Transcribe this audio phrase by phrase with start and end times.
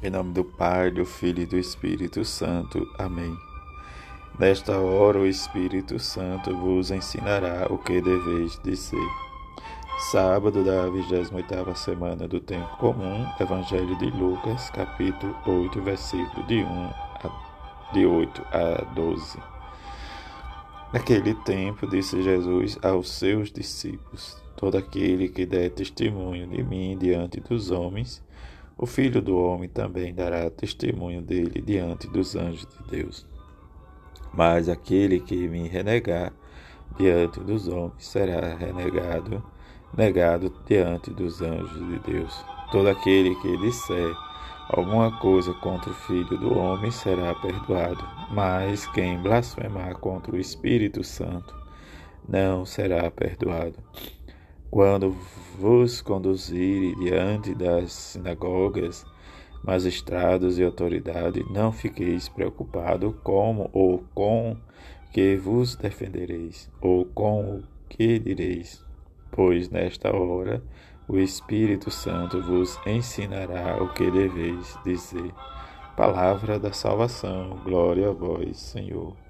[0.00, 2.88] Em nome do Pai, do Filho e do Espírito Santo.
[2.96, 3.36] Amém.
[4.38, 9.08] Nesta hora o Espírito Santo vos ensinará o que deveis dizer.
[10.12, 16.68] Sábado da 28ª semana do tempo comum, Evangelho de Lucas, capítulo 8, versículo de 1
[16.68, 19.38] a, de 8 a 12.
[20.92, 27.40] Naquele tempo disse Jesus aos seus discípulos: Todo aquele que der testemunho de mim diante
[27.40, 28.22] dos homens,
[28.78, 33.26] o Filho do Homem também dará testemunho dele diante dos anjos de Deus.
[34.32, 36.32] Mas aquele que me renegar
[36.96, 39.42] diante dos homens será renegado,
[39.96, 42.44] negado diante dos anjos de Deus.
[42.70, 44.14] Todo aquele que disser
[44.68, 51.02] alguma coisa contra o Filho do Homem será perdoado, mas quem blasfemar contra o Espírito
[51.02, 51.52] Santo
[52.28, 53.74] não será perdoado.
[54.70, 55.16] Quando
[55.58, 59.06] vos conduzirem diante das sinagogas,
[59.64, 64.56] magistrados e autoridade, não fiqueis preocupado como ou com
[65.12, 68.84] que vos defendereis, ou com o que direis,
[69.30, 70.62] pois nesta hora
[71.08, 75.32] o Espírito Santo vos ensinará o que deveis dizer.
[75.96, 79.27] Palavra da salvação, glória a vós, Senhor.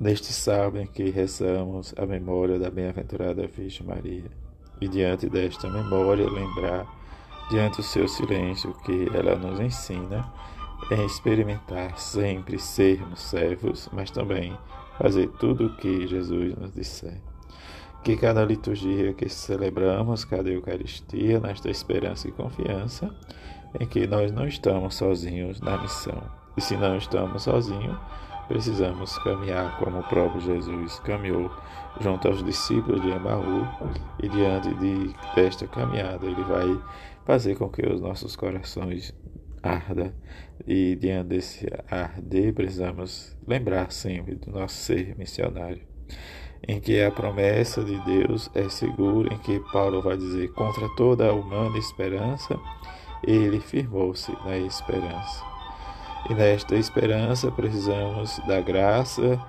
[0.00, 4.30] Neste sábado em que rezamos a memória da bem-aventurada Virgem Maria,
[4.80, 6.86] e diante desta memória lembrar,
[7.50, 10.32] diante do seu silêncio, que ela nos ensina
[10.92, 14.56] em experimentar sempre sermos servos, mas também
[14.98, 17.20] fazer tudo o que Jesus nos disser.
[18.04, 23.12] Que cada liturgia que celebramos, cada Eucaristia, nesta esperança e confiança,
[23.80, 26.22] em que nós não estamos sozinhos na missão.
[26.56, 27.98] E se não estamos sozinhos,
[28.48, 31.50] Precisamos caminhar como o próprio Jesus caminhou
[32.00, 33.66] junto aos discípulos de Emaú
[34.22, 36.80] e diante de, desta caminhada ele vai
[37.24, 39.14] fazer com que os nossos corações
[39.62, 40.14] arda
[40.66, 45.82] e diante desse arder precisamos lembrar sempre do nosso ser missionário
[46.66, 51.28] em que a promessa de Deus é segura, em que Paulo vai dizer contra toda
[51.28, 52.58] a humana esperança,
[53.22, 55.57] ele firmou-se na esperança.
[56.28, 59.40] E nesta esperança precisamos da graça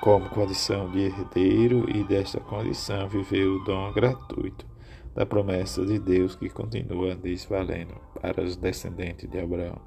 [0.00, 4.66] como condição de herdeiro e desta condição viver o dom gratuito
[5.14, 9.80] da promessa de Deus que continua desvalendo para os descendentes de Abraão.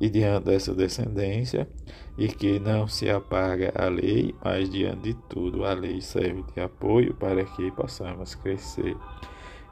[0.00, 1.68] E diante dessa descendência,
[2.16, 6.60] e que não se apaga a lei, mas diante de tudo a lei serve de
[6.60, 8.96] apoio para que possamos crescer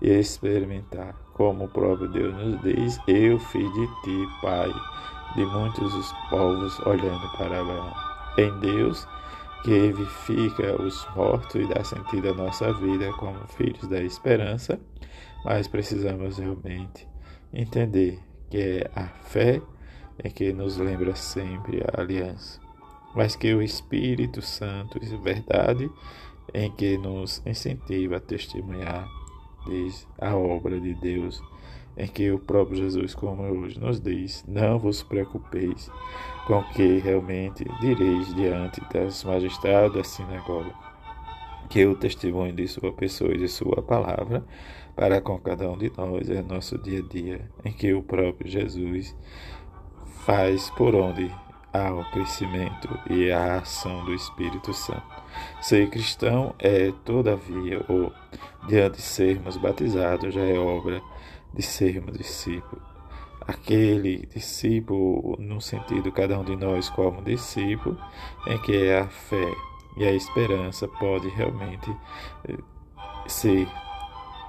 [0.02, 4.72] e experimentar, como o próprio Deus nos diz: Eu fiz de ti, Pai,
[5.36, 7.94] de muitos os povos olhando para Abraão.
[8.38, 9.06] Em Deus,
[9.62, 14.80] que vivifica os mortos e dá sentido à nossa vida como filhos da esperança,
[15.44, 17.06] mas precisamos realmente
[17.52, 18.18] entender
[18.50, 19.60] que é a fé
[20.24, 22.58] em que nos lembra sempre a aliança,
[23.14, 25.90] mas que o Espírito Santo e verdade
[26.54, 29.06] em que nos incentiva a testemunhar
[30.20, 31.42] a obra de Deus
[31.96, 35.90] em que o próprio Jesus, como hoje nos diz, não vos preocupeis
[36.46, 40.72] com o que realmente direis diante das magistrados da sinagoga,
[41.68, 44.44] que o testemunho de sua pessoa e de sua palavra
[44.94, 48.50] para com cada um de nós é nosso dia a dia, em que o próprio
[48.50, 49.14] Jesus
[50.24, 51.30] faz por onde
[51.72, 55.04] há o crescimento e a ação do Espírito Santo.
[55.60, 58.10] Ser cristão é, todavia, ou
[58.66, 61.02] diante de sermos batizados, já é obra
[61.56, 62.84] de sermos discípulos.
[63.46, 67.98] Aquele discípulo, no sentido cada um de nós como discípulo,
[68.46, 69.52] em que é a fé
[69.96, 71.90] e a esperança pode realmente
[72.48, 72.58] eh,
[73.26, 73.66] ser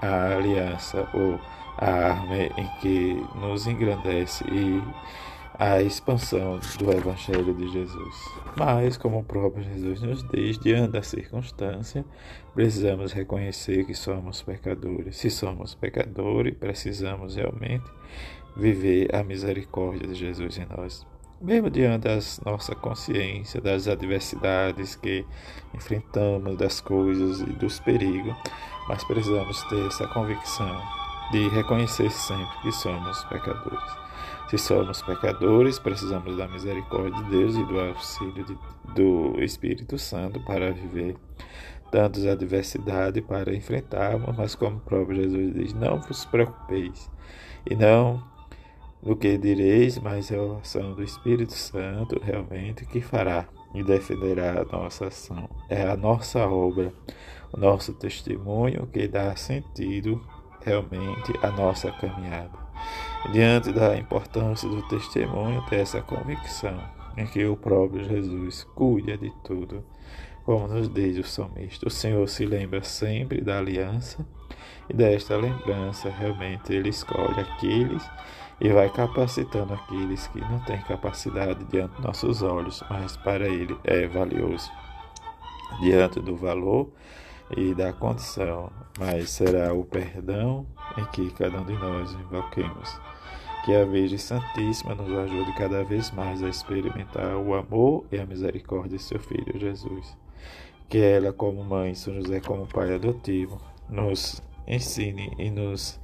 [0.01, 1.39] a aliança ou
[1.77, 4.81] a arma em que nos engrandece e
[5.59, 8.15] a expansão do Evangelho de Jesus.
[8.55, 12.05] Mas, como o próprio Jesus nos diz, diante da circunstância,
[12.53, 15.17] precisamos reconhecer que somos pecadores.
[15.17, 17.85] Se somos pecadores, precisamos realmente
[18.55, 21.05] viver a misericórdia de Jesus em nós.
[21.41, 25.25] Mesmo diante da nossa consciência, das adversidades que
[25.73, 28.35] enfrentamos, das coisas e dos perigos,
[28.87, 30.81] mas precisamos ter essa convicção
[31.31, 34.06] de reconhecer sempre que somos pecadores.
[34.49, 38.57] Se somos pecadores, precisamos da misericórdia de Deus e do auxílio de,
[38.95, 41.17] do Espírito Santo para viver
[41.91, 47.11] tantas adversidades para enfrentarmos, mas como o próprio Jesus diz, não vos preocupeis
[47.69, 48.23] e não
[49.03, 54.61] no que direis, mas é a ação do Espírito Santo realmente que fará e defenderá
[54.61, 55.49] a nossa ação.
[55.69, 56.93] É a nossa obra,
[57.51, 60.21] o nosso testemunho que dá sentido
[60.61, 62.66] realmente à nossa caminhada.
[63.31, 66.79] Diante da importância do testemunho, ter essa convicção
[67.17, 69.83] em que o próprio Jesus cuida de tudo,
[70.45, 71.87] como nos diz o salmista.
[71.87, 74.25] O Senhor se lembra sempre da aliança
[74.89, 78.07] e desta lembrança realmente ele escolhe aqueles
[78.61, 83.77] e vai capacitando aqueles que não têm capacidade diante dos nossos olhos, mas para ele
[83.83, 84.71] é valioso.
[85.81, 86.89] Diante do valor
[87.55, 90.65] e da condição, mas será o perdão
[90.97, 92.99] em que cada um de nós invoquemos.
[93.63, 98.25] Que a Virgem Santíssima nos ajude cada vez mais a experimentar o amor e a
[98.25, 100.17] misericórdia de seu Filho Jesus.
[100.87, 103.59] Que ela, como mãe, São José, como pai adotivo,
[103.89, 105.99] nos ensine e nos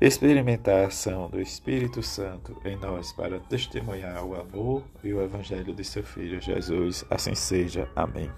[0.00, 5.74] experimentar a ação do Espírito Santo em nós para testemunhar o amor e o Evangelho
[5.74, 7.04] de seu Filho Jesus.
[7.10, 7.88] Assim seja.
[7.96, 8.30] Amém.